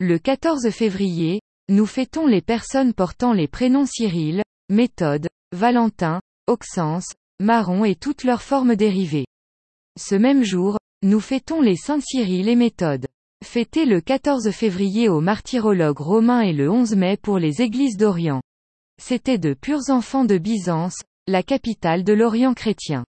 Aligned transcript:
Le 0.00 0.16
14 0.16 0.70
février, 0.70 1.40
nous 1.68 1.84
fêtons 1.84 2.28
les 2.28 2.40
personnes 2.40 2.94
portant 2.94 3.32
les 3.32 3.48
prénoms 3.48 3.84
Cyril, 3.84 4.44
Méthode, 4.68 5.26
Valentin, 5.50 6.20
Auxence, 6.46 7.14
Marron 7.40 7.84
et 7.84 7.96
toutes 7.96 8.22
leurs 8.22 8.42
formes 8.42 8.76
dérivées. 8.76 9.26
Ce 9.98 10.14
même 10.14 10.44
jour, 10.44 10.78
nous 11.02 11.18
fêtons 11.18 11.60
les 11.60 11.74
saints 11.74 12.00
Cyril 12.00 12.48
et 12.48 12.54
Méthode. 12.54 13.08
Fêté 13.44 13.86
le 13.86 14.00
14 14.00 14.52
février 14.52 15.08
au 15.08 15.20
martyrologue 15.20 15.98
romain 15.98 16.42
et 16.42 16.52
le 16.52 16.70
11 16.70 16.94
mai 16.94 17.16
pour 17.16 17.40
les 17.40 17.60
églises 17.60 17.96
d'Orient. 17.96 18.40
C'étaient 19.02 19.38
de 19.38 19.52
purs 19.52 19.90
enfants 19.90 20.24
de 20.24 20.38
Byzance, 20.38 21.02
la 21.26 21.42
capitale 21.42 22.04
de 22.04 22.12
l'Orient 22.12 22.54
chrétien. 22.54 23.04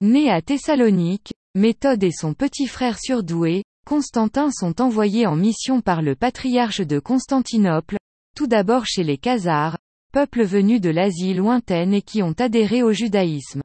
Né 0.00 0.30
à 0.30 0.40
Thessalonique, 0.40 1.34
Méthode 1.54 2.02
et 2.02 2.12
son 2.12 2.32
petit 2.32 2.66
frère 2.66 2.98
surdoué, 2.98 3.62
Constantin 3.84 4.50
sont 4.50 4.80
envoyés 4.80 5.26
en 5.26 5.36
mission 5.36 5.80
par 5.80 6.00
le 6.00 6.16
patriarche 6.16 6.80
de 6.80 6.98
Constantinople, 6.98 7.98
tout 8.34 8.46
d'abord 8.46 8.86
chez 8.86 9.04
les 9.04 9.18
Khazars, 9.18 9.76
peuple 10.12 10.44
venu 10.44 10.80
de 10.80 10.90
l'Asie 10.90 11.34
lointaine 11.34 11.92
et 11.92 12.00
qui 12.02 12.22
ont 12.22 12.34
adhéré 12.38 12.82
au 12.82 12.92
judaïsme. 12.92 13.62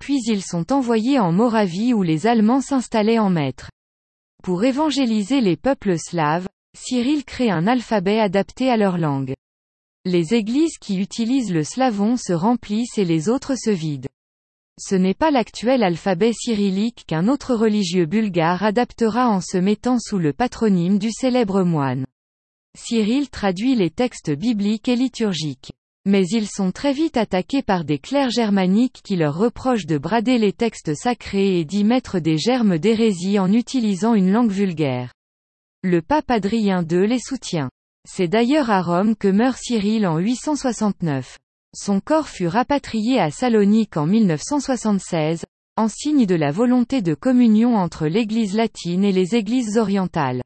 Puis 0.00 0.18
ils 0.26 0.42
sont 0.42 0.72
envoyés 0.72 1.18
en 1.18 1.32
Moravie 1.32 1.92
où 1.94 2.02
les 2.02 2.26
Allemands 2.26 2.60
s'installaient 2.60 3.18
en 3.18 3.30
maître. 3.30 3.70
Pour 4.42 4.64
évangéliser 4.64 5.40
les 5.40 5.56
peuples 5.56 5.98
slaves, 5.98 6.46
Cyril 6.78 7.24
crée 7.24 7.50
un 7.50 7.66
alphabet 7.66 8.20
adapté 8.20 8.70
à 8.70 8.76
leur 8.76 8.98
langue. 8.98 9.34
Les 10.04 10.34
églises 10.34 10.78
qui 10.78 10.98
utilisent 10.98 11.52
le 11.52 11.64
slavon 11.64 12.16
se 12.16 12.32
remplissent 12.32 12.96
et 12.96 13.04
les 13.04 13.28
autres 13.28 13.54
se 13.56 13.70
vident. 13.70 14.08
Ce 14.82 14.94
n'est 14.94 15.12
pas 15.12 15.30
l'actuel 15.30 15.82
alphabet 15.82 16.32
cyrillique 16.32 17.04
qu'un 17.06 17.28
autre 17.28 17.54
religieux 17.54 18.06
bulgare 18.06 18.62
adaptera 18.62 19.28
en 19.28 19.42
se 19.42 19.58
mettant 19.58 19.98
sous 19.98 20.16
le 20.16 20.32
patronyme 20.32 20.98
du 20.98 21.10
célèbre 21.12 21.64
moine. 21.64 22.06
Cyril 22.78 23.28
traduit 23.28 23.74
les 23.74 23.90
textes 23.90 24.30
bibliques 24.30 24.88
et 24.88 24.96
liturgiques. 24.96 25.72
Mais 26.06 26.26
ils 26.28 26.48
sont 26.48 26.72
très 26.72 26.94
vite 26.94 27.18
attaqués 27.18 27.60
par 27.60 27.84
des 27.84 27.98
clercs 27.98 28.30
germaniques 28.30 29.02
qui 29.04 29.16
leur 29.16 29.36
reprochent 29.36 29.84
de 29.84 29.98
brader 29.98 30.38
les 30.38 30.54
textes 30.54 30.94
sacrés 30.94 31.60
et 31.60 31.66
d'y 31.66 31.84
mettre 31.84 32.18
des 32.18 32.38
germes 32.38 32.78
d'hérésie 32.78 33.38
en 33.38 33.52
utilisant 33.52 34.14
une 34.14 34.32
langue 34.32 34.50
vulgaire. 34.50 35.12
Le 35.82 36.00
pape 36.00 36.30
Adrien 36.30 36.86
II 36.90 37.06
les 37.06 37.18
soutient. 37.18 37.68
C'est 38.08 38.28
d'ailleurs 38.28 38.70
à 38.70 38.80
Rome 38.80 39.14
que 39.14 39.28
meurt 39.28 39.58
Cyril 39.58 40.06
en 40.06 40.16
869. 40.16 41.38
Son 41.76 42.00
corps 42.00 42.28
fut 42.28 42.48
rapatrié 42.48 43.20
à 43.20 43.30
Salonique 43.30 43.96
en 43.96 44.04
1976, 44.04 45.44
en 45.76 45.86
signe 45.86 46.26
de 46.26 46.34
la 46.34 46.50
volonté 46.50 47.00
de 47.00 47.14
communion 47.14 47.76
entre 47.76 48.08
l'Église 48.08 48.54
latine 48.54 49.04
et 49.04 49.12
les 49.12 49.36
églises 49.36 49.78
orientales. 49.78 50.42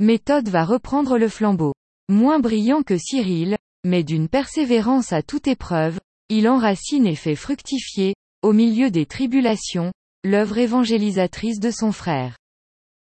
Méthode 0.00 0.48
va 0.48 0.64
reprendre 0.64 1.18
le 1.18 1.28
flambeau. 1.28 1.74
Moins 2.08 2.38
brillant 2.38 2.82
que 2.82 2.96
Cyril, 2.96 3.58
mais 3.84 4.02
d'une 4.02 4.28
persévérance 4.28 5.12
à 5.12 5.22
toute 5.22 5.46
épreuve, 5.46 6.00
il 6.30 6.48
enracine 6.48 7.06
et 7.06 7.16
fait 7.16 7.36
fructifier, 7.36 8.14
au 8.42 8.54
milieu 8.54 8.90
des 8.90 9.04
tribulations, 9.04 9.92
l'œuvre 10.24 10.56
évangélisatrice 10.56 11.60
de 11.60 11.70
son 11.70 11.92
frère. 11.92 12.38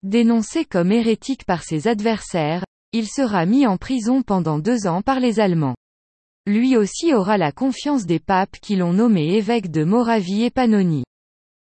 Dénoncé 0.02 0.64
comme 0.64 0.90
hérétique 0.90 1.44
par 1.44 1.62
ses 1.62 1.86
adversaires, 1.86 2.64
il 2.92 3.06
sera 3.08 3.44
mis 3.44 3.66
en 3.66 3.76
prison 3.76 4.22
pendant 4.22 4.58
deux 4.58 4.86
ans 4.86 5.02
par 5.02 5.20
les 5.20 5.38
Allemands. 5.38 5.76
Lui 6.46 6.76
aussi 6.76 7.14
aura 7.14 7.38
la 7.38 7.52
confiance 7.52 8.04
des 8.04 8.18
papes 8.18 8.56
qui 8.60 8.74
l'ont 8.74 8.92
nommé 8.92 9.36
évêque 9.36 9.70
de 9.70 9.84
Moravie 9.84 10.42
et 10.42 10.50
Pannonie. 10.50 11.04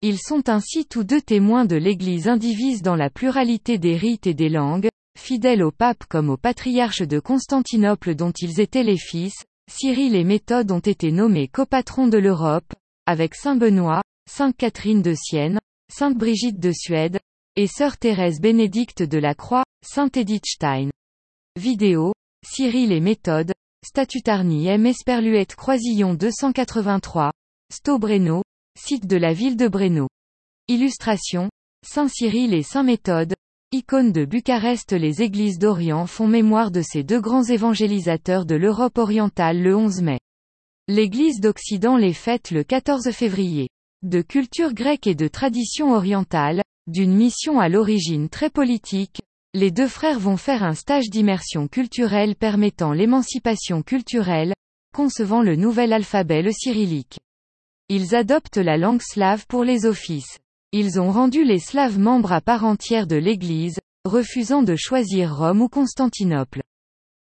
Ils 0.00 0.18
sont 0.18 0.48
ainsi 0.48 0.86
tous 0.86 1.02
deux 1.02 1.20
témoins 1.20 1.64
de 1.64 1.74
l'Église 1.74 2.28
indivise 2.28 2.80
dans 2.80 2.94
la 2.94 3.10
pluralité 3.10 3.78
des 3.78 3.96
rites 3.96 4.28
et 4.28 4.34
des 4.34 4.48
langues, 4.48 4.88
fidèles 5.18 5.64
au 5.64 5.72
pape 5.72 6.04
comme 6.08 6.30
au 6.30 6.36
patriarche 6.36 7.02
de 7.02 7.18
Constantinople 7.18 8.14
dont 8.14 8.30
ils 8.30 8.60
étaient 8.60 8.84
les 8.84 8.96
fils, 8.96 9.34
Cyril 9.70 10.14
et 10.14 10.24
Méthode 10.24 10.70
ont 10.70 10.78
été 10.78 11.10
nommés 11.10 11.48
copatrons 11.48 12.08
de 12.08 12.18
l'Europe, 12.18 12.72
avec 13.06 13.34
Saint 13.34 13.56
Benoît, 13.56 14.02
Sainte 14.30 14.56
Catherine 14.56 15.02
de 15.02 15.14
Sienne, 15.14 15.58
Sainte 15.92 16.16
Brigitte 16.16 16.60
de 16.60 16.70
Suède, 16.72 17.18
et 17.56 17.66
Sœur 17.66 17.98
Thérèse 17.98 18.40
Bénédicte 18.40 19.02
de 19.02 19.18
la 19.18 19.34
Croix, 19.34 19.64
Sainte 19.84 20.16
Edith 20.16 20.46
Stein. 20.46 20.90
Vidéo, 21.56 22.12
Cyril 22.46 22.92
et 22.92 23.00
Méthode, 23.00 23.52
Statutarni 23.90 24.68
M. 24.68 24.86
Esperluette 24.86 25.56
Croisillon 25.56 26.14
283, 26.14 27.32
Sto 27.72 27.98
Breno, 27.98 28.44
site 28.78 29.08
de 29.08 29.16
la 29.16 29.32
ville 29.32 29.56
de 29.56 29.66
Breno. 29.66 30.06
Illustration, 30.68 31.50
Saint 31.84 32.06
Cyril 32.06 32.54
et 32.54 32.62
Saint 32.62 32.84
Méthode, 32.84 33.34
icône 33.72 34.12
de 34.12 34.24
Bucarest 34.24 34.92
Les 34.92 35.22
églises 35.22 35.58
d'Orient 35.58 36.06
font 36.06 36.28
mémoire 36.28 36.70
de 36.70 36.82
ces 36.82 37.02
deux 37.02 37.20
grands 37.20 37.42
évangélisateurs 37.42 38.46
de 38.46 38.54
l'Europe 38.54 38.96
orientale 38.96 39.60
le 39.60 39.74
11 39.74 40.02
mai. 40.02 40.20
L'église 40.86 41.40
d'Occident 41.40 41.96
les 41.96 42.14
fête 42.14 42.52
le 42.52 42.62
14 42.62 43.10
février. 43.10 43.70
De 44.02 44.22
culture 44.22 44.72
grecque 44.72 45.08
et 45.08 45.16
de 45.16 45.26
tradition 45.26 45.94
orientale, 45.94 46.62
d'une 46.86 47.16
mission 47.16 47.58
à 47.58 47.68
l'origine 47.68 48.28
très 48.28 48.50
politique, 48.50 49.20
les 49.52 49.72
deux 49.72 49.88
frères 49.88 50.20
vont 50.20 50.36
faire 50.36 50.62
un 50.62 50.74
stage 50.74 51.10
d'immersion 51.10 51.66
culturelle 51.66 52.36
permettant 52.36 52.92
l'émancipation 52.92 53.82
culturelle, 53.82 54.54
concevant 54.94 55.42
le 55.42 55.56
nouvel 55.56 55.92
alphabet 55.92 56.40
le 56.40 56.52
cyrillique. 56.52 57.18
Ils 57.88 58.14
adoptent 58.14 58.58
la 58.58 58.76
langue 58.76 59.02
slave 59.02 59.46
pour 59.48 59.64
les 59.64 59.86
offices. 59.86 60.38
Ils 60.70 61.00
ont 61.00 61.10
rendu 61.10 61.42
les 61.42 61.58
Slaves 61.58 61.98
membres 61.98 62.30
à 62.30 62.40
part 62.40 62.64
entière 62.64 63.08
de 63.08 63.16
l'Église, 63.16 63.80
refusant 64.04 64.62
de 64.62 64.76
choisir 64.76 65.36
Rome 65.36 65.62
ou 65.62 65.68
Constantinople. 65.68 66.62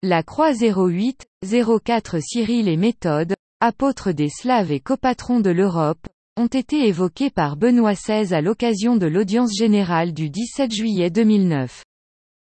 La 0.03 0.22
croix 0.22 0.53
08, 0.53 1.26
04 1.44 2.20
Cyril 2.20 2.68
et 2.68 2.78
Méthode, 2.78 3.34
apôtres 3.62 4.12
des 4.12 4.30
Slaves 4.30 4.72
et 4.72 4.80
copatrons 4.80 5.40
de 5.40 5.50
l'Europe, 5.50 6.08
ont 6.38 6.46
été 6.46 6.88
évoqués 6.88 7.32
par 7.32 7.58
Benoît 7.58 7.94
XVI 7.94 8.32
à 8.36 8.42
l'occasion 8.42 8.96
de 8.96 9.08
l'audience 9.08 9.53
générale 9.58 10.14
du 10.14 10.30
17 10.30 10.72
juillet 10.72 11.09
2009. 11.09 11.84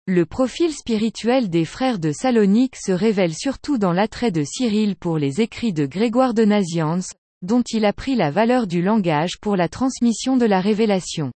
Le 0.06 0.26
profil 0.26 0.70
spirituel 0.70 1.48
des 1.48 1.64
frères 1.64 1.98
de 1.98 2.12
Salonique 2.12 2.76
se 2.76 2.92
révèle 2.92 3.32
surtout 3.32 3.78
dans 3.78 3.94
l'attrait 3.94 4.30
de 4.30 4.44
Cyril 4.44 4.96
pour 4.96 5.16
les 5.16 5.40
écrits 5.40 5.72
de 5.72 5.86
Grégoire 5.86 6.34
de 6.34 6.44
Nazianze, 6.44 7.08
dont 7.40 7.62
il 7.62 7.86
a 7.86 7.94
pris 7.94 8.14
la 8.14 8.30
valeur 8.30 8.66
du 8.66 8.82
langage 8.82 9.38
pour 9.40 9.56
la 9.56 9.66
transmission 9.70 10.36
de 10.36 10.44
la 10.44 10.60
révélation. 10.60 11.32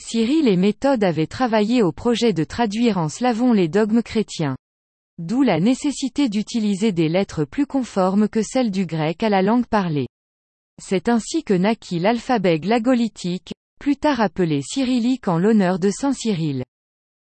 Cyril 0.00 0.48
et 0.48 0.56
Méthode 0.56 1.04
avaient 1.04 1.26
travaillé 1.26 1.82
au 1.82 1.92
projet 1.92 2.32
de 2.32 2.42
traduire 2.42 2.96
en 2.96 3.10
slavon 3.10 3.52
les 3.52 3.68
dogmes 3.68 4.02
chrétiens. 4.02 4.56
D'où 5.18 5.42
la 5.42 5.60
nécessité 5.60 6.30
d'utiliser 6.30 6.92
des 6.92 7.10
lettres 7.10 7.44
plus 7.44 7.66
conformes 7.66 8.30
que 8.30 8.40
celles 8.40 8.70
du 8.70 8.86
grec 8.86 9.22
à 9.22 9.28
la 9.28 9.42
langue 9.42 9.66
parlée. 9.66 10.08
C'est 10.80 11.10
ainsi 11.10 11.44
que 11.44 11.52
naquit 11.52 11.98
l'alphabet 11.98 12.60
glagolitique, 12.60 13.52
plus 13.78 13.98
tard 13.98 14.22
appelé 14.22 14.62
cyrillique 14.62 15.28
en 15.28 15.36
l'honneur 15.36 15.78
de 15.78 15.90
Saint 15.90 16.14
Cyril. 16.14 16.64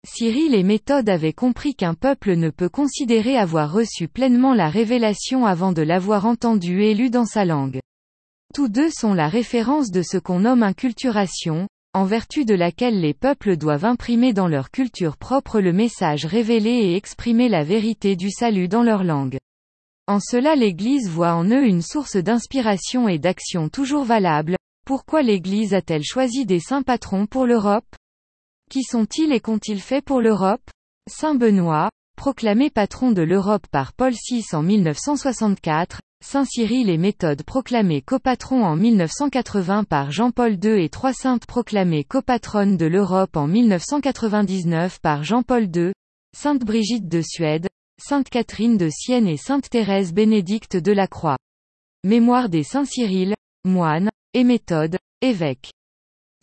Cyril 0.06 0.54
et 0.54 0.62
Méthode 0.62 1.10
avaient 1.10 1.34
compris 1.34 1.74
qu'un 1.74 1.94
peuple 1.94 2.34
ne 2.34 2.48
peut 2.48 2.70
considérer 2.70 3.36
avoir 3.36 3.70
reçu 3.70 4.08
pleinement 4.08 4.54
la 4.54 4.70
révélation 4.70 5.44
avant 5.44 5.72
de 5.72 5.82
l'avoir 5.82 6.24
entendue 6.24 6.84
et 6.84 6.94
lue 6.94 7.10
dans 7.10 7.26
sa 7.26 7.44
langue. 7.44 7.80
Tous 8.54 8.68
deux 8.68 8.90
sont 8.90 9.12
la 9.12 9.28
référence 9.28 9.90
de 9.90 10.02
ce 10.02 10.16
qu'on 10.16 10.40
nomme 10.40 10.62
inculturation, 10.62 11.68
en 11.92 12.04
vertu 12.04 12.46
de 12.46 12.54
laquelle 12.54 13.00
les 13.00 13.12
peuples 13.12 13.58
doivent 13.58 13.84
imprimer 13.84 14.32
dans 14.32 14.48
leur 14.48 14.70
culture 14.70 15.18
propre 15.18 15.60
le 15.60 15.72
message 15.72 16.24
révélé 16.24 16.70
et 16.70 16.96
exprimer 16.96 17.48
la 17.48 17.62
vérité 17.62 18.16
du 18.16 18.30
salut 18.30 18.68
dans 18.68 18.82
leur 18.82 19.04
langue. 19.04 19.38
En 20.06 20.18
cela 20.18 20.56
l'Église 20.56 21.10
voit 21.10 21.34
en 21.34 21.44
eux 21.44 21.66
une 21.66 21.82
source 21.82 22.16
d'inspiration 22.16 23.06
et 23.06 23.18
d'action 23.18 23.68
toujours 23.68 24.04
valable, 24.04 24.56
pourquoi 24.86 25.22
l'Église 25.22 25.74
a-t-elle 25.74 26.04
choisi 26.04 26.46
des 26.46 26.58
saints 26.58 26.82
patrons 26.82 27.26
pour 27.26 27.44
l'Europe? 27.44 27.84
Qui 28.70 28.84
sont-ils 28.84 29.32
et 29.32 29.40
qu'ont-ils 29.40 29.80
fait 29.80 30.00
pour 30.00 30.20
l'Europe? 30.20 30.62
Saint 31.10 31.34
Benoît, 31.34 31.90
proclamé 32.16 32.70
patron 32.70 33.10
de 33.10 33.22
l'Europe 33.22 33.66
par 33.72 33.92
Paul 33.92 34.12
VI 34.12 34.44
en 34.52 34.62
1964, 34.62 36.00
Saint 36.24 36.44
Cyril 36.44 36.88
et 36.88 36.96
Méthode 36.96 37.42
proclamés 37.42 38.00
copatron 38.00 38.64
en 38.64 38.76
1980 38.76 39.84
par 39.84 40.12
Jean-Paul 40.12 40.56
II 40.62 40.84
et 40.84 40.88
trois 40.88 41.12
saintes 41.12 41.46
proclamées 41.46 42.04
copatronnes 42.04 42.76
de 42.76 42.86
l'Europe 42.86 43.36
en 43.36 43.48
1999 43.48 45.00
par 45.00 45.24
Jean-Paul 45.24 45.64
II, 45.74 45.92
Sainte 46.36 46.64
Brigitte 46.64 47.08
de 47.08 47.22
Suède, 47.22 47.68
Sainte 48.00 48.30
Catherine 48.30 48.76
de 48.76 48.88
Sienne 48.88 49.26
et 49.26 49.36
Sainte 49.36 49.68
Thérèse 49.68 50.12
Bénédicte 50.12 50.76
de 50.76 50.92
la 50.92 51.08
Croix. 51.08 51.38
Mémoire 52.04 52.48
des 52.48 52.62
Saints 52.62 52.84
Cyril, 52.84 53.34
moine, 53.64 54.10
et 54.32 54.44
Méthode, 54.44 54.96
évêque. 55.22 55.72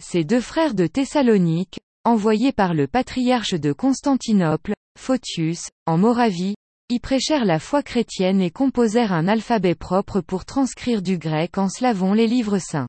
Ces 0.04 0.24
deux 0.24 0.42
frères 0.42 0.76
de 0.76 0.88
Thessalonique, 0.88 1.80
envoyés 2.08 2.54
par 2.54 2.74
le 2.74 2.88
patriarche 2.88 3.54
de 3.54 3.74
Constantinople, 3.74 4.74
Photius, 4.98 5.68
en 5.86 5.98
Moravie, 5.98 6.56
y 6.90 7.00
prêchèrent 7.00 7.44
la 7.44 7.60
foi 7.60 7.84
chrétienne 7.84 8.40
et 8.40 8.50
composèrent 8.50 9.12
un 9.12 9.28
alphabet 9.28 9.76
propre 9.76 10.22
pour 10.22 10.46
transcrire 10.46 11.02
du 11.02 11.18
grec 11.18 11.58
en 11.58 11.68
slavon 11.68 12.14
les 12.14 12.28
livres 12.28 12.60
saints. 12.60 12.88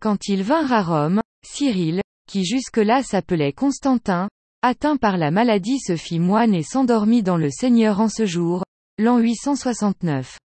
Quand 0.00 0.28
ils 0.28 0.42
vinrent 0.42 0.72
à 0.72 0.82
Rome, 0.82 1.20
Cyril, 1.46 2.00
qui 2.26 2.46
jusque-là 2.46 3.02
s'appelait 3.02 3.52
Constantin, 3.52 4.30
atteint 4.62 4.96
par 4.96 5.18
la 5.18 5.30
maladie 5.30 5.78
se 5.78 5.96
fit 5.96 6.18
moine 6.18 6.54
et 6.54 6.62
s'endormit 6.62 7.22
dans 7.22 7.36
le 7.36 7.50
Seigneur 7.50 8.00
en 8.00 8.08
ce 8.08 8.24
jour, 8.24 8.64
l'an 8.98 9.18
869. 9.18 10.38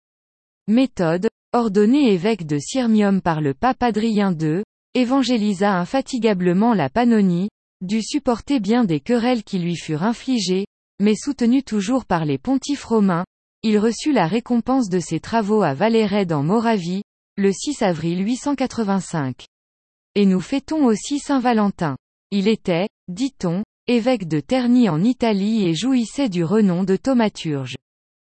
Méthode, 0.68 1.30
ordonné 1.54 2.12
évêque 2.12 2.46
de 2.46 2.60
Sirmium 2.60 3.22
par 3.22 3.40
le 3.40 3.54
pape 3.54 3.82
Adrien 3.82 4.36
II, 4.38 4.62
évangélisa 4.94 5.74
infatigablement 5.80 6.74
la 6.74 6.90
Pannonie, 6.90 7.48
dut 7.84 8.02
supporter 8.02 8.60
bien 8.60 8.86
des 8.86 9.00
querelles 9.00 9.44
qui 9.44 9.60
lui 9.60 9.76
furent 9.76 10.04
infligées, 10.04 10.66
mais 11.00 11.16
soutenu 11.16 11.64
toujours 11.64 12.06
par 12.06 12.26
les 12.26 12.38
pontifes 12.38 12.86
romains, 12.86 13.26
il 13.62 13.78
reçut 13.78 14.12
la 14.12 14.28
récompense 14.28 14.90
de 14.90 15.00
ses 15.00 15.20
travaux 15.20 15.62
à 15.62 15.74
Valérède 15.74 16.34
en 16.34 16.44
Moravie, 16.44 17.04
le 17.38 17.52
6 17.52 17.82
avril 17.82 18.26
885. 18.26 19.46
Et 20.16 20.26
nous 20.26 20.42
fêtons 20.42 20.86
aussi 20.86 21.20
Saint 21.20 21.40
Valentin. 21.40 21.98
Il 22.32 22.48
était, 22.48 22.88
dit-on, 23.08 23.64
évêque 23.88 24.28
de 24.28 24.40
Terni 24.40 24.90
en 24.90 25.04
Italie 25.04 25.66
et 25.68 25.76
jouissait 25.76 26.30
du 26.30 26.44
renom 26.44 26.84
de 26.84 26.96
thaumaturge. 26.96 27.76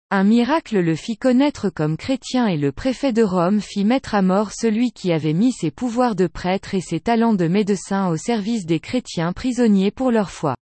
Un 0.10 0.24
miracle 0.24 0.80
le 0.80 0.96
fit 0.96 1.18
connaître 1.18 1.70
comme 1.70 1.98
chrétien 1.98 2.48
et 2.48 2.56
le 2.56 2.72
préfet 2.72 3.12
de 3.12 3.24
Rome 3.24 3.60
fit 3.60 3.84
mettre 3.84 4.16
à 4.16 4.22
mort 4.22 4.54
celui 4.54 4.94
qui 4.94 5.12
avait 5.12 5.34
mis 5.34 5.52
ses 5.52 5.70
pouvoirs 5.70 6.16
de 6.16 6.28
prêtre 6.28 6.74
et 6.76 6.80
ses 6.80 7.02
talents 7.02 7.34
de 7.34 7.50
médecin 7.50 8.08
au 8.08 8.16
service 8.16 8.66
des 8.66 8.80
chrétiens 8.80 9.34
prisonniers 9.34 9.92
pour 9.92 10.10
leur 10.10 10.32
foi. 10.32 10.56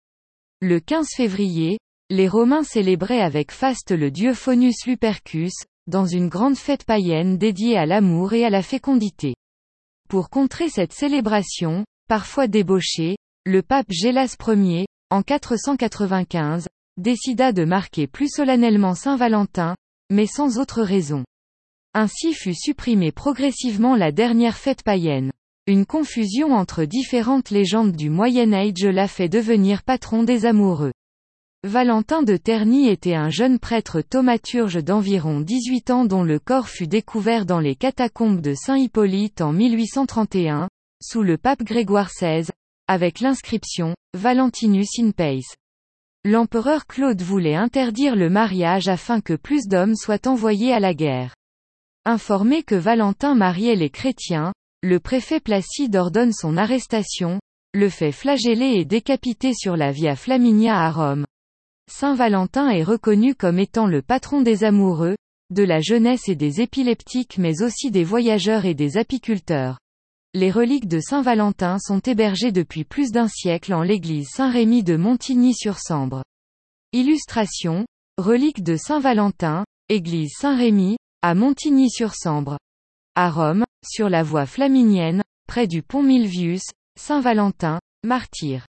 Le 0.62 0.80
15 0.80 1.08
février, 1.18 1.78
les 2.10 2.30
Romains 2.30 2.64
célébraient 2.64 3.20
avec 3.20 3.52
faste 3.52 3.92
le 3.92 4.12
dieu 4.12 4.34
Faunus 4.34 4.86
Lupercus, 4.86 5.52
dans 5.88 6.06
une 6.06 6.30
grande 6.30 6.56
fête 6.56 6.86
païenne 6.86 7.38
dédiée 7.38 7.78
à 7.78 7.86
l'amour 7.86 8.32
et 8.32 8.46
à 8.46 8.50
la 8.50 8.62
fécondité. 8.62 9.36
Pour 10.08 10.30
contrer 10.30 10.70
cette 10.70 10.94
célébration, 10.94 11.84
parfois 12.08 12.48
débauchée, 12.48 13.18
le 13.46 13.62
pape 13.62 13.88
Gélas 13.90 14.38
Ier, 14.48 14.86
en 15.10 15.22
495, 15.22 16.70
décida 16.98 17.52
de 17.52 17.66
marquer 17.66 18.08
plus 18.08 18.30
solennellement 18.30 18.96
Saint-Valentin, 18.96 19.76
mais 20.10 20.28
sans 20.28 20.60
autre 20.60 20.82
raison. 20.82 21.24
Ainsi 21.94 22.34
fut 22.34 22.56
supprimée 22.56 23.12
progressivement 23.12 23.96
la 23.96 24.12
dernière 24.12 24.58
fête 24.58 24.84
païenne. 24.84 25.32
Une 25.68 25.86
confusion 25.86 26.54
entre 26.54 26.84
différentes 26.84 27.50
légendes 27.50 27.94
du 27.94 28.10
Moyen 28.10 28.52
Âge 28.54 28.84
l'a 28.84 29.08
fait 29.08 29.30
devenir 29.30 29.84
patron 29.84 30.24
des 30.24 30.46
amoureux. 30.46 30.92
Valentin 31.66 32.24
de 32.24 32.36
Terny 32.36 32.90
était 32.90 33.14
un 33.14 33.30
jeune 33.30 33.58
prêtre 33.58 34.02
thaumaturge 34.02 34.84
d'environ 34.84 35.40
18 35.40 35.92
ans 35.92 36.04
dont 36.04 36.24
le 36.24 36.38
corps 36.38 36.68
fut 36.68 36.88
découvert 36.88 37.46
dans 37.46 37.62
les 37.62 37.76
catacombes 37.76 38.42
de 38.42 38.54
Saint-Hippolyte 38.54 39.40
en 39.40 39.54
1831, 39.54 40.68
sous 41.02 41.24
le 41.24 41.38
pape 41.38 41.64
Grégoire 41.64 42.10
XVI, 42.10 42.50
avec 42.90 43.22
l'inscription, 43.22 43.96
Valentinus 44.14 45.00
in 45.00 45.12
Pace. 45.12 45.56
L'empereur 46.26 46.88
Claude 46.88 47.22
voulait 47.22 47.56
interdire 47.56 48.16
le 48.16 48.30
mariage 48.30 48.88
afin 48.88 49.20
que 49.20 49.34
plus 49.34 49.68
d'hommes 49.68 49.96
soient 49.96 50.26
envoyés 50.26 50.72
à 50.72 50.80
la 50.80 50.94
guerre. 50.94 51.36
Informé 52.06 52.64
que 52.64 52.76
Valentin 52.76 53.36
mariait 53.36 53.76
les 53.76 53.90
chrétiens, 53.90 54.54
le 54.82 55.02
préfet 55.02 55.42
Placide 55.42 55.98
ordonne 55.98 56.32
son 56.32 56.56
arrestation, 56.56 57.42
le 57.74 57.90
fait 57.90 58.14
flageller 58.14 58.76
et 58.76 58.86
décapiter 58.86 59.54
sur 59.54 59.76
la 59.76 59.92
Via 59.92 60.16
Flaminia 60.16 60.80
à 60.80 60.92
Rome. 60.92 61.26
Saint 61.92 62.16
Valentin 62.16 62.70
est 62.70 62.84
reconnu 62.84 63.36
comme 63.36 63.60
étant 63.60 63.88
le 63.88 64.02
patron 64.02 64.42
des 64.42 64.64
amoureux, 64.64 65.18
de 65.50 65.64
la 65.64 65.82
jeunesse 65.82 66.30
et 66.30 66.36
des 66.36 66.62
épileptiques 66.62 67.38
mais 67.38 67.62
aussi 67.64 67.92
des 67.92 68.06
voyageurs 68.06 68.64
et 68.64 68.74
des 68.74 68.96
apiculteurs. 68.96 69.78
Les 70.36 70.50
reliques 70.50 70.88
de 70.88 71.00
Saint 71.00 71.22
Valentin 71.22 71.78
sont 71.78 72.00
hébergées 72.00 72.52
depuis 72.52 72.86
plus 72.86 73.12
d'un 73.12 73.28
siècle 73.28 73.72
en 73.72 73.84
l'église 73.84 74.30
Saint-Rémy 74.30 74.84
de 74.84 74.96
Montigny-sur-Sambre. 74.96 76.24
Illustration, 76.92 77.86
reliques 78.18 78.64
de 78.64 78.76
Saint 78.76 79.00
Valentin, 79.00 79.64
église 79.90 80.32
Saint-Rémy, 80.36 80.98
à 81.22 81.36
Montigny-sur-Sambre. 81.36 82.58
À 83.14 83.30
Rome, 83.30 83.64
sur 83.88 84.10
la 84.10 84.24
voie 84.24 84.48
flaminienne, 84.48 85.22
près 85.48 85.68
du 85.68 85.84
pont 85.84 86.02
Milvius, 86.02 86.64
Saint 87.00 87.22
Valentin, 87.22 87.80
martyr. 88.04 88.66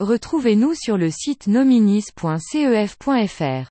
Retrouvez-nous 0.00 0.74
sur 0.74 0.96
le 0.96 1.10
site 1.10 1.46
nominis.cef.fr. 1.46 3.68